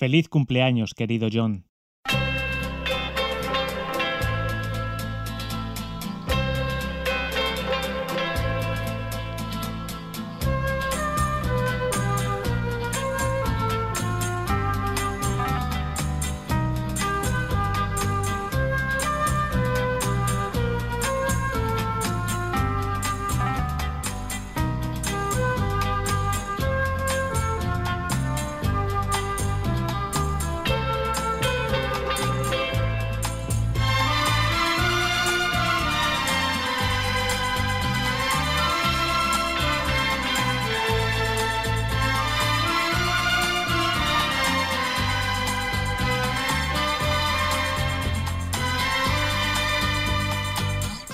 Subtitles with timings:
[0.00, 1.69] Feliz cumpleaños, querido John.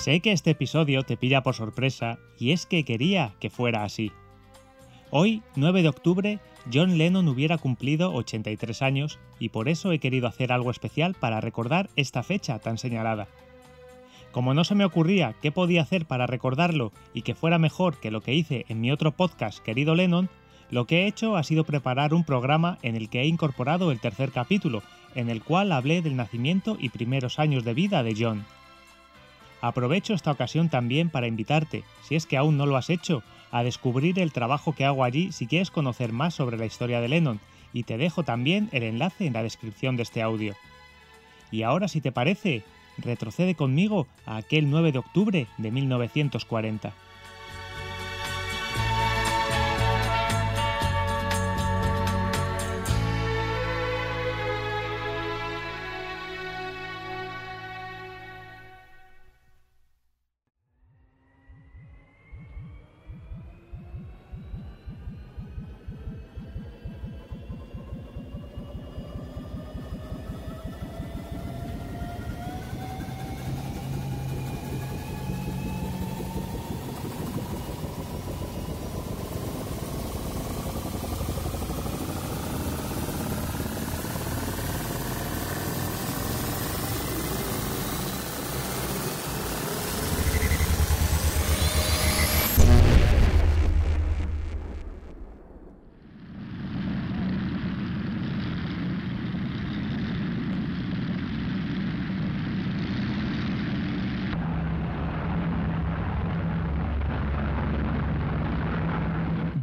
[0.06, 4.12] Sé que este episodio te pilla por sorpresa y es que quería que fuera así.
[5.10, 6.38] Hoy, 9 de octubre,
[6.73, 11.41] John Lennon hubiera cumplido 83 años y por eso he querido hacer algo especial para
[11.41, 13.27] recordar esta fecha tan señalada.
[14.30, 18.12] Como no se me ocurría qué podía hacer para recordarlo y que fuera mejor que
[18.12, 20.29] lo que hice en mi otro podcast, querido Lennon,
[20.71, 23.99] lo que he hecho ha sido preparar un programa en el que he incorporado el
[23.99, 24.84] tercer capítulo,
[25.16, 28.46] en el cual hablé del nacimiento y primeros años de vida de John.
[29.60, 33.62] Aprovecho esta ocasión también para invitarte, si es que aún no lo has hecho, a
[33.62, 37.40] descubrir el trabajo que hago allí si quieres conocer más sobre la historia de Lennon,
[37.73, 40.54] y te dejo también el enlace en la descripción de este audio.
[41.51, 42.62] Y ahora, si te parece,
[42.99, 46.93] retrocede conmigo a aquel 9 de octubre de 1940.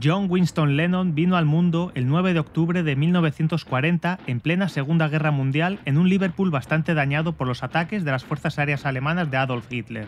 [0.04, 5.08] John Winston Lennon vino al mundo el 9 de octubre de 1940 en plena Segunda
[5.08, 9.32] Guerra Mundial en un Liverpool bastante dañado por los ataques de las fuerzas aéreas alemanas
[9.32, 10.08] de Adolf Hitler.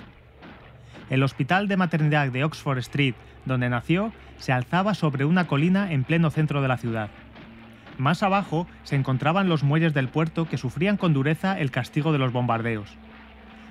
[1.09, 6.03] El hospital de maternidad de Oxford Street, donde nació, se alzaba sobre una colina en
[6.03, 7.09] pleno centro de la ciudad.
[7.97, 12.19] Más abajo se encontraban los muelles del puerto que sufrían con dureza el castigo de
[12.19, 12.97] los bombardeos.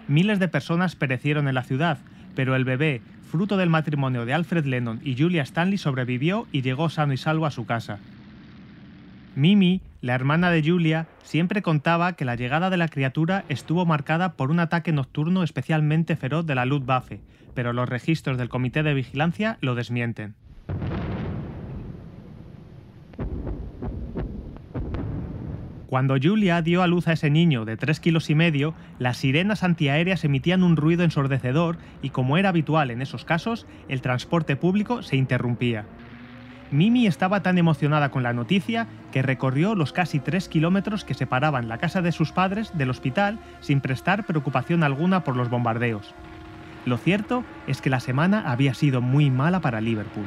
[0.08, 1.98] Miles de personas perecieron en la ciudad,
[2.34, 6.88] pero el bebé, fruto del matrimonio de Alfred Lennon y Julia Stanley, sobrevivió y llegó
[6.88, 7.98] sano y salvo a su casa.
[9.34, 14.34] Mimi, la hermana de Julia, siempre contaba que la llegada de la criatura estuvo marcada
[14.34, 17.20] por un ataque nocturno especialmente feroz de la Luftwaffe,
[17.54, 20.34] pero los registros del Comité de Vigilancia lo desmienten.
[25.94, 29.62] Cuando Julia dio a luz a ese niño de 3 kilos y medio, las sirenas
[29.62, 35.04] antiaéreas emitían un ruido ensordecedor y como era habitual en esos casos, el transporte público
[35.04, 35.86] se interrumpía.
[36.72, 41.68] Mimi estaba tan emocionada con la noticia que recorrió los casi 3 kilómetros que separaban
[41.68, 46.12] la casa de sus padres del hospital sin prestar preocupación alguna por los bombardeos.
[46.86, 50.26] Lo cierto es que la semana había sido muy mala para Liverpool.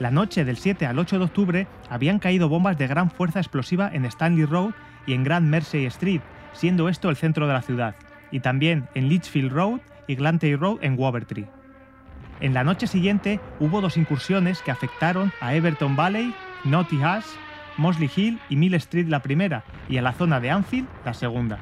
[0.00, 3.90] La noche del 7 al 8 de octubre habían caído bombas de gran fuerza explosiva
[3.92, 4.70] en Stanley Road
[5.06, 6.22] y en Grand Mersey Street,
[6.54, 7.94] siendo esto el centro de la ciudad,
[8.30, 11.46] y también en Litchfield Road y Glantey Road en Wavertree.
[12.40, 16.34] En la noche siguiente hubo dos incursiones que afectaron a Everton Valley,
[16.64, 17.36] Notting House,
[17.76, 21.58] Mosley Hill y Mill Street la primera, y a la zona de Anfield la segunda.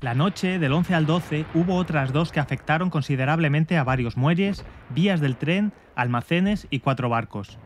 [0.00, 4.62] La noche del 11 al 12 hubo otras dos que afectaron considerablemente a varios muelles,
[4.90, 7.58] vías del tren, almacenes y cuatro barcos.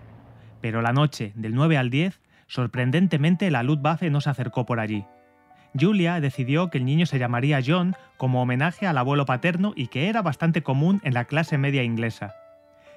[0.60, 5.04] Pero la noche del 9 al 10, sorprendentemente la Luftwaffe no se acercó por allí.
[5.78, 10.08] Julia decidió que el niño se llamaría John como homenaje al abuelo paterno y que
[10.08, 12.34] era bastante común en la clase media inglesa.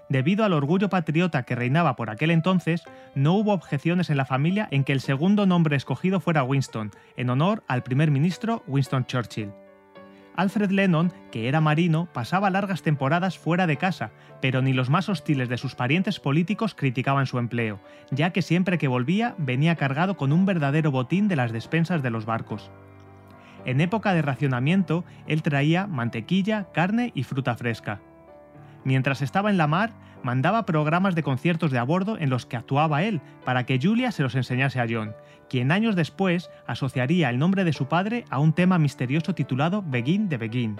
[0.09, 2.83] Debido al orgullo patriota que reinaba por aquel entonces,
[3.15, 7.29] no hubo objeciones en la familia en que el segundo nombre escogido fuera Winston, en
[7.29, 9.51] honor al primer ministro Winston Churchill.
[10.35, 14.11] Alfred Lennon, que era marino, pasaba largas temporadas fuera de casa,
[14.41, 17.79] pero ni los más hostiles de sus parientes políticos criticaban su empleo,
[18.09, 22.09] ya que siempre que volvía venía cargado con un verdadero botín de las despensas de
[22.09, 22.71] los barcos.
[23.65, 28.01] En época de racionamiento, él traía mantequilla, carne y fruta fresca.
[28.83, 29.91] Mientras estaba en la mar,
[30.23, 34.11] mandaba programas de conciertos de a bordo en los que actuaba él, para que Julia
[34.11, 35.13] se los enseñase a John,
[35.49, 40.29] quien años después asociaría el nombre de su padre a un tema misterioso titulado Begin
[40.29, 40.75] de Begin.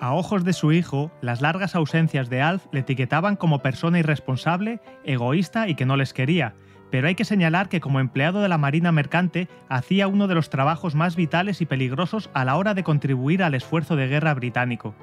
[0.00, 4.80] A ojos de su hijo, las largas ausencias de Alf le etiquetaban como persona irresponsable,
[5.04, 6.54] egoísta y que no les quería,
[6.94, 10.48] pero hay que señalar que como empleado de la Marina Mercante hacía uno de los
[10.48, 14.94] trabajos más vitales y peligrosos a la hora de contribuir al esfuerzo de guerra británico.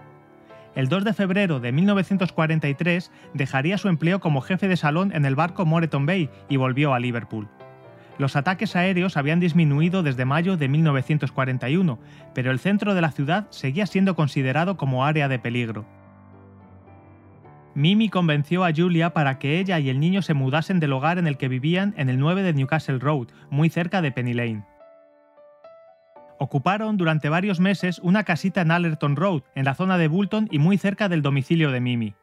[0.73, 5.35] El 2 de febrero de 1943 dejaría su empleo como jefe de salón en el
[5.35, 7.49] barco Moreton Bay y volvió a Liverpool.
[8.17, 11.99] Los ataques aéreos habían disminuido desde mayo de 1941,
[12.33, 15.85] pero el centro de la ciudad seguía siendo considerado como área de peligro.
[17.73, 21.27] Mimi convenció a Julia para que ella y el niño se mudasen del hogar en
[21.27, 24.65] el que vivían en el 9 de Newcastle Road, muy cerca de Penny Lane.
[26.37, 30.59] Ocuparon durante varios meses una casita en Allerton Road, en la zona de Bulton y
[30.59, 32.13] muy cerca del domicilio de Mimi.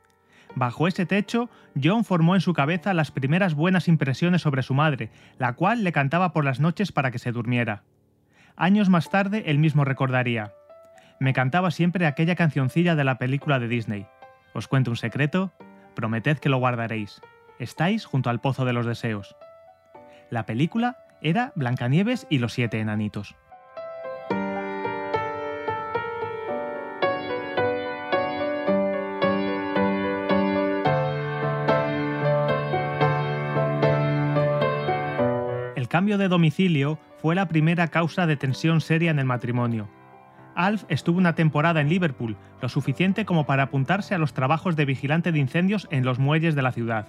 [0.54, 1.48] Bajo ese techo,
[1.80, 5.92] John formó en su cabeza las primeras buenas impresiones sobre su madre, la cual le
[5.92, 7.84] cantaba por las noches para que se durmiera.
[8.56, 10.52] Años más tarde, él mismo recordaría.
[11.20, 14.06] Me cantaba siempre aquella cancioncilla de la película de Disney.
[14.54, 15.52] Os cuento un secreto,
[15.94, 17.20] prometed que lo guardaréis.
[17.58, 19.36] Estáis junto al Pozo de los Deseos.
[20.30, 23.34] La película era Blancanieves y los siete enanitos.
[35.74, 39.88] El cambio de domicilio fue la primera causa de tensión seria en el matrimonio,
[40.58, 44.86] Alf estuvo una temporada en Liverpool, lo suficiente como para apuntarse a los trabajos de
[44.86, 47.06] vigilante de incendios en los muelles de la ciudad.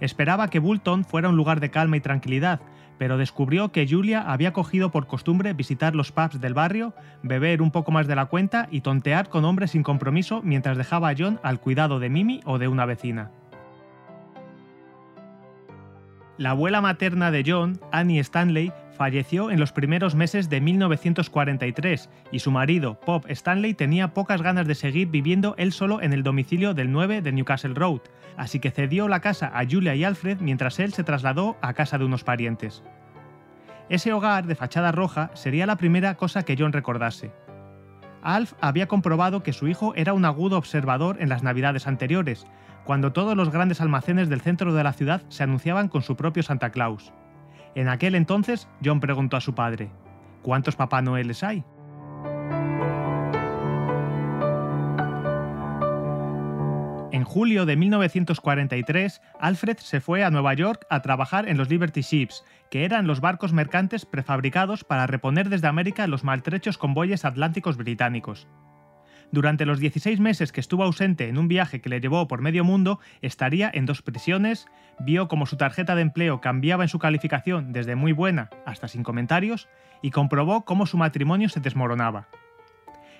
[0.00, 2.60] Esperaba que Bulton fuera un lugar de calma y tranquilidad,
[2.98, 6.92] pero descubrió que Julia había cogido por costumbre visitar los pubs del barrio,
[7.22, 11.08] beber un poco más de la cuenta y tontear con hombres sin compromiso mientras dejaba
[11.08, 13.30] a John al cuidado de Mimi o de una vecina.
[16.36, 22.40] La abuela materna de John, Annie Stanley, falleció en los primeros meses de 1943 y
[22.40, 26.74] su marido, Pop Stanley, tenía pocas ganas de seguir viviendo él solo en el domicilio
[26.74, 28.00] del 9 de Newcastle Road,
[28.36, 31.96] así que cedió la casa a Julia y Alfred mientras él se trasladó a casa
[31.96, 32.82] de unos parientes.
[33.88, 37.30] Ese hogar de fachada roja sería la primera cosa que John recordase.
[38.20, 42.46] Alf había comprobado que su hijo era un agudo observador en las navidades anteriores,
[42.84, 46.42] cuando todos los grandes almacenes del centro de la ciudad se anunciaban con su propio
[46.42, 47.12] Santa Claus.
[47.78, 49.88] En aquel entonces, John preguntó a su padre,
[50.42, 51.62] ¿cuántos Papá Noeles hay?
[57.12, 62.00] En julio de 1943, Alfred se fue a Nueva York a trabajar en los Liberty
[62.00, 67.76] Ships, que eran los barcos mercantes prefabricados para reponer desde América los maltrechos convoyes atlánticos
[67.76, 68.48] británicos.
[69.30, 72.64] Durante los 16 meses que estuvo ausente en un viaje que le llevó por medio
[72.64, 74.66] mundo, estaría en dos prisiones,
[74.98, 79.02] vio cómo su tarjeta de empleo cambiaba en su calificación desde muy buena hasta sin
[79.02, 79.68] comentarios,
[80.00, 82.28] y comprobó cómo su matrimonio se desmoronaba.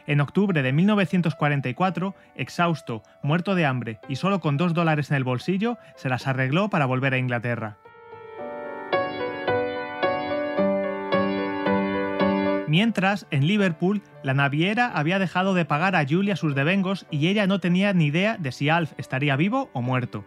[0.06, 5.24] En octubre de 1944, exhausto, muerto de hambre y solo con dos dólares en el
[5.24, 7.76] bolsillo, se las arregló para volver a Inglaterra.
[12.68, 17.46] Mientras, en Liverpool, la naviera había dejado de pagar a Julia sus devengos y ella
[17.46, 20.26] no tenía ni idea de si Alf estaría vivo o muerto.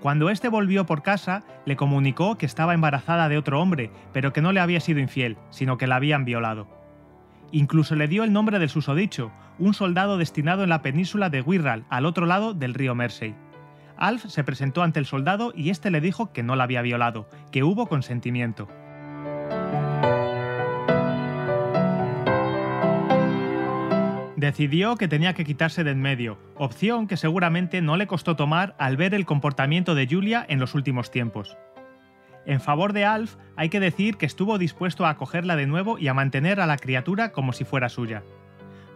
[0.00, 4.42] Cuando éste volvió por casa, le comunicó que estaba embarazada de otro hombre, pero que
[4.42, 6.66] no le había sido infiel, sino que la habían violado.
[7.52, 11.84] Incluso le dio el nombre del susodicho, un soldado destinado en la península de Wirral,
[11.90, 13.36] al otro lado del río Mersey.
[13.96, 17.28] Alf se presentó ante el soldado y éste le dijo que no la había violado,
[17.52, 18.66] que hubo consentimiento.
[24.42, 28.74] Decidió que tenía que quitarse de en medio, opción que seguramente no le costó tomar
[28.76, 31.56] al ver el comportamiento de Julia en los últimos tiempos.
[32.44, 36.08] En favor de Alf, hay que decir que estuvo dispuesto a acogerla de nuevo y
[36.08, 38.24] a mantener a la criatura como si fuera suya.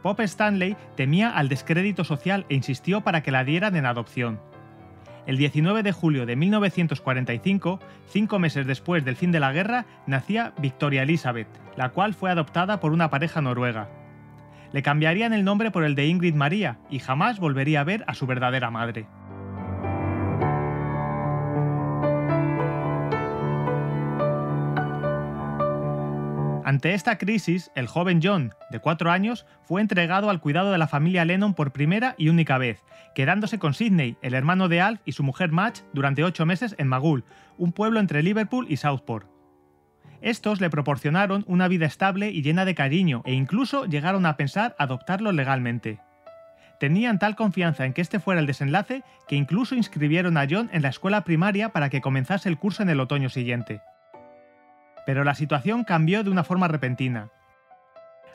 [0.03, 4.41] Pop Stanley temía al descrédito social e insistió para que la dieran en adopción.
[5.29, 10.55] El 19 de julio de 1945, cinco meses después del fin de la guerra, nacía
[10.59, 13.89] Victoria Elizabeth, la cual fue adoptada por una pareja noruega
[14.73, 18.15] le cambiarían el nombre por el de Ingrid María y jamás volvería a ver a
[18.15, 19.07] su verdadera madre.
[26.67, 30.89] Ante esta crisis, el joven John, de cuatro años, fue entregado al cuidado de la
[30.89, 32.83] familia Lennon por primera y única vez,
[33.15, 36.89] quedándose con Sidney, el hermano de Alf y su mujer Madge, durante ocho meses en
[36.89, 37.25] Magul,
[37.57, 39.36] un pueblo entre Liverpool y Southport.
[40.21, 44.75] Estos le proporcionaron una vida estable y llena de cariño e incluso llegaron a pensar
[44.79, 46.01] adoptarlo legalmente.
[46.79, 50.83] Tenían tal confianza en que este fuera el desenlace que incluso inscribieron a John en
[50.83, 53.81] la escuela primaria para que comenzase el curso en el otoño siguiente.
[55.07, 57.31] Pero la situación cambió de una forma repentina.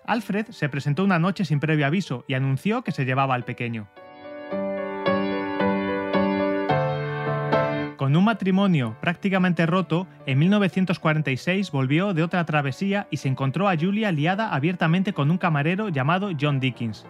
[0.06, 3.88] Alfred se presentó una noche sin previo aviso y anunció que se llevaba al pequeño.
[8.02, 13.78] Con un matrimonio prácticamente roto, en 1946 volvió de otra travesía y se encontró a
[13.78, 17.06] Julia liada abiertamente con un camarero llamado John Dickens,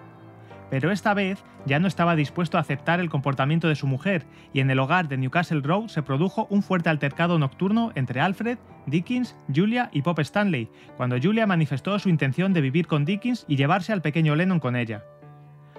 [0.69, 4.59] pero esta vez ya no estaba dispuesto a aceptar el comportamiento de su mujer, y
[4.59, 9.37] en el hogar de Newcastle Road se produjo un fuerte altercado nocturno entre Alfred, Dickens,
[9.55, 13.93] Julia y Pop Stanley, cuando Julia manifestó su intención de vivir con Dickens y llevarse
[13.93, 15.05] al pequeño Lennon con ella.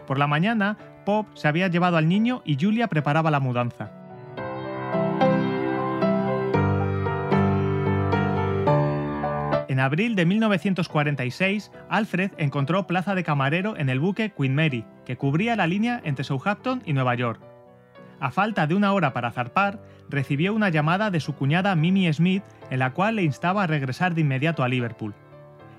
[0.07, 4.02] Por la mañana, Pop se había llevado al niño y Julia preparaba la mudanza.
[9.73, 15.17] En abril de 1946, Alfred encontró plaza de camarero en el buque Queen Mary, que
[15.17, 17.41] cubría la línea entre Southampton y Nueva York.
[18.21, 22.43] A falta de una hora para zarpar, recibió una llamada de su cuñada Mimi Smith
[22.69, 25.15] en la cual le instaba a regresar de inmediato a Liverpool.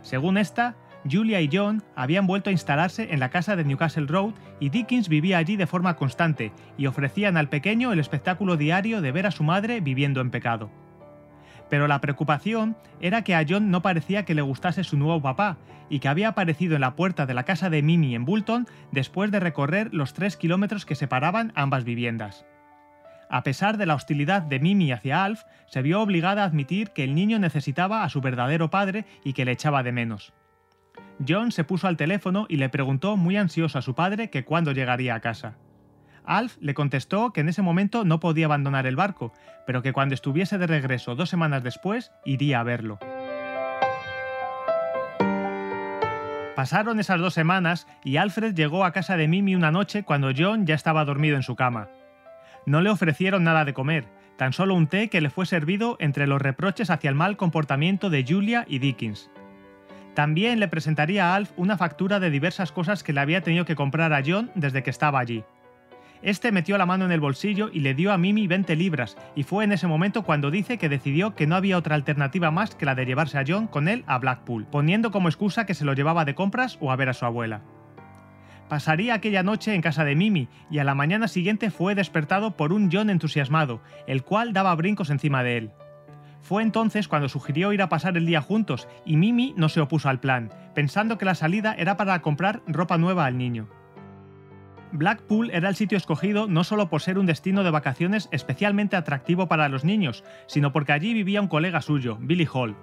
[0.02, 0.76] Según esta,
[1.08, 5.08] Julia y John habían vuelto a instalarse en la casa de Newcastle Road y Dickens
[5.08, 9.32] vivía allí de forma constante y ofrecían al pequeño el espectáculo diario de ver a
[9.32, 10.72] su madre viviendo en pecado
[11.74, 15.58] pero la preocupación era que a John no parecía que le gustase su nuevo papá
[15.90, 19.32] y que había aparecido en la puerta de la casa de Mimi en Bulton después
[19.32, 22.46] de recorrer los tres kilómetros que separaban ambas viviendas.
[23.28, 27.06] A pesar de la hostilidad de Mimi hacia Alf, se vio obligada a admitir que
[27.06, 30.32] el niño necesitaba a su verdadero padre y que le echaba de menos.
[31.28, 34.74] John se puso al teléfono y le preguntó muy ansioso a su padre que cuándo
[34.74, 35.58] llegaría a casa.
[36.26, 39.34] Alf le contestó que en ese momento no podía abandonar el barco,
[39.66, 43.00] pero que cuando estuviese de regreso dos semanas después iría a verlo.
[46.56, 50.66] Pasaron esas dos semanas y Alfred llegó a casa de Mimi una noche cuando John
[50.66, 51.90] ya estaba dormido en su cama.
[52.66, 54.06] No le ofrecieron nada de comer,
[54.38, 58.10] tan solo un té que le fue servido entre los reproches hacia el mal comportamiento
[58.10, 59.30] de Julia y Dickens.
[60.14, 63.76] También le presentaría a Alf una factura de diversas cosas que le había tenido que
[63.76, 65.44] comprar a John desde que estaba allí.
[66.24, 69.44] Este metió la mano en el bolsillo y le dio a Mimi 20 libras, y
[69.44, 72.86] fue en ese momento cuando dice que decidió que no había otra alternativa más que
[72.86, 75.94] la de llevarse a John con él a Blackpool, poniendo como excusa que se lo
[75.94, 77.62] llevaba de compras o a ver a su abuela.
[78.70, 82.72] Pasaría aquella noche en casa de Mimi y a la mañana siguiente fue despertado por
[82.72, 85.72] un John entusiasmado, el cual daba brincos encima de él.
[86.40, 90.08] Fue entonces cuando sugirió ir a pasar el día juntos y Mimi no se opuso
[90.08, 93.68] al plan, pensando que la salida era para comprar ropa nueva al niño.
[94.96, 99.48] Blackpool era el sitio escogido no solo por ser un destino de vacaciones especialmente atractivo
[99.48, 102.76] para los niños, sino porque allí vivía un colega suyo, Billy Hall.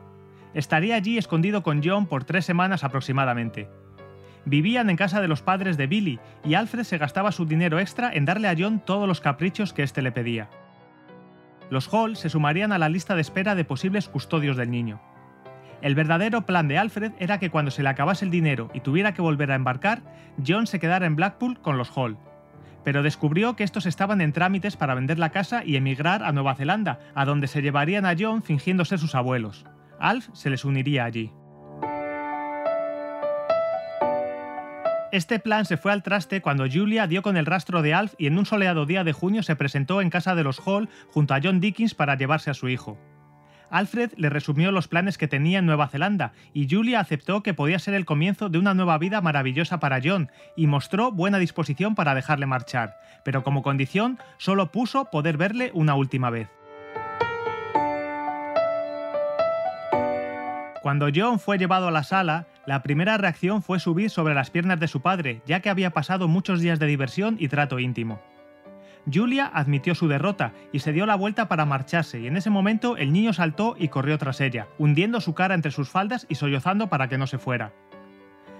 [0.52, 3.68] Estaría allí escondido con John por tres semanas aproximadamente.
[4.44, 8.12] Vivían en casa de los padres de Billy y Alfred se gastaba su dinero extra
[8.12, 10.50] en darle a John todos los caprichos que éste le pedía.
[11.70, 15.00] Los Hall se sumarían a la lista de espera de posibles custodios del niño.
[15.82, 19.14] El verdadero plan de Alfred era que cuando se le acabase el dinero y tuviera
[19.14, 20.02] que volver a embarcar,
[20.46, 22.18] John se quedara en Blackpool con los Hall.
[22.84, 26.54] Pero descubrió que estos estaban en trámites para vender la casa y emigrar a Nueva
[26.54, 29.64] Zelanda, a donde se llevarían a John fingiendo ser sus abuelos.
[29.98, 31.32] Alf se les uniría allí.
[35.12, 38.26] Este plan se fue al traste cuando Julia dio con el rastro de Alf y
[38.26, 41.40] en un soleado día de junio se presentó en casa de los Hall junto a
[41.42, 42.96] John Dickens para llevarse a su hijo.
[43.70, 47.78] Alfred le resumió los planes que tenía en Nueva Zelanda y Julia aceptó que podía
[47.78, 52.14] ser el comienzo de una nueva vida maravillosa para John y mostró buena disposición para
[52.14, 56.48] dejarle marchar, pero como condición solo puso poder verle una última vez.
[60.82, 64.80] Cuando John fue llevado a la sala, la primera reacción fue subir sobre las piernas
[64.80, 68.18] de su padre, ya que había pasado muchos días de diversión y trato íntimo.
[69.12, 72.96] Julia admitió su derrota y se dio la vuelta para marcharse, y en ese momento
[72.96, 76.88] el niño saltó y corrió tras ella, hundiendo su cara entre sus faldas y sollozando
[76.88, 77.72] para que no se fuera.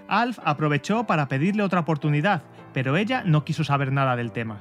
[0.09, 2.43] Alf aprovechó para pedirle otra oportunidad,
[2.73, 4.61] pero ella no quiso saber nada del tema.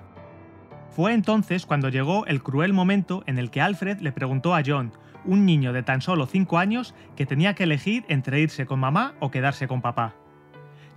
[0.90, 4.92] Fue entonces cuando llegó el cruel momento en el que Alfred le preguntó a John,
[5.26, 9.14] un niño de tan solo 5 años, que tenía que elegir entre irse con mamá
[9.20, 10.16] o quedarse con papá.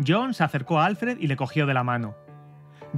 [0.04, 2.14] John se acercó a Alfred y le cogió de la mano.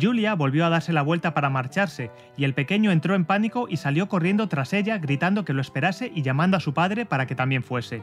[0.00, 3.76] Julia volvió a darse la vuelta para marcharse, y el pequeño entró en pánico y
[3.76, 7.34] salió corriendo tras ella gritando que lo esperase y llamando a su padre para que
[7.34, 8.02] también fuese.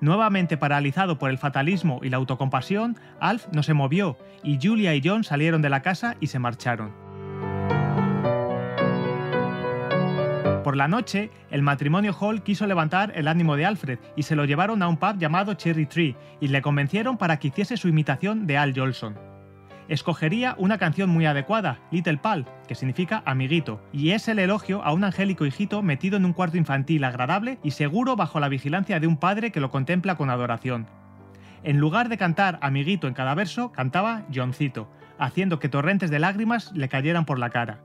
[0.00, 5.02] Nuevamente paralizado por el fatalismo y la autocompasión, Alf no se movió y Julia y
[5.04, 6.90] John salieron de la casa y se marcharon.
[10.64, 14.44] Por la noche, el matrimonio Hall quiso levantar el ánimo de Alfred y se lo
[14.44, 18.46] llevaron a un pub llamado Cherry Tree y le convencieron para que hiciese su imitación
[18.46, 19.29] de Al Jolson.
[19.90, 24.92] Escogería una canción muy adecuada, Little Pal, que significa amiguito, y es el elogio a
[24.92, 29.08] un angélico hijito metido en un cuarto infantil agradable y seguro bajo la vigilancia de
[29.08, 30.86] un padre que lo contempla con adoración.
[31.64, 36.70] En lugar de cantar amiguito en cada verso, cantaba Johncito, haciendo que torrentes de lágrimas
[36.72, 37.80] le cayeran por la cara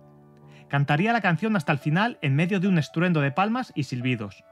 [0.68, 4.44] cantaría la canción hasta el final en medio de un estruendo de palmas y silbidos.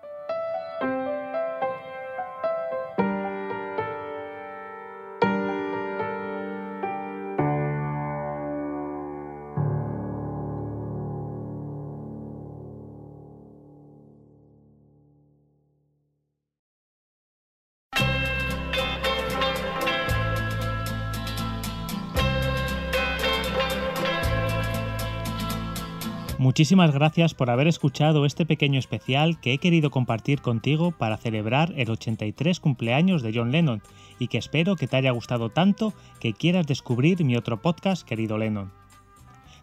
[26.53, 31.73] Muchísimas gracias por haber escuchado este pequeño especial que he querido compartir contigo para celebrar
[31.77, 33.81] el 83 cumpleaños de John Lennon
[34.19, 38.37] y que espero que te haya gustado tanto que quieras descubrir mi otro podcast, querido
[38.37, 38.71] Lennon.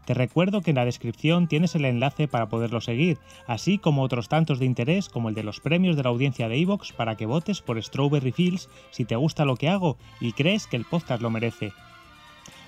[0.04, 4.28] Te recuerdo que en la descripción tienes el enlace para poderlo seguir, así como otros
[4.28, 7.24] tantos de interés como el de los premios de la audiencia de Evox para que
[7.24, 11.22] votes por Strawberry Fields si te gusta lo que hago y crees que el podcast
[11.22, 11.70] lo merece.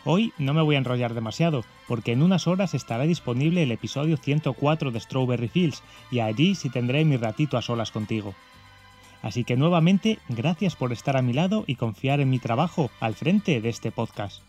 [0.04, 4.16] Hoy no me voy a enrollar demasiado, porque en unas horas estará disponible el episodio
[4.16, 8.34] 104 de Strawberry Fields y allí sí tendré mi ratito a solas contigo.
[9.22, 13.14] Así que nuevamente, gracias por estar a mi lado y confiar en mi trabajo al
[13.14, 14.42] frente de este podcast.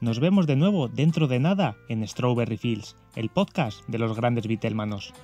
[0.00, 4.46] Nos vemos de nuevo dentro de nada en Strawberry Fields, el podcast de los grandes
[4.46, 5.14] Vitelmanos.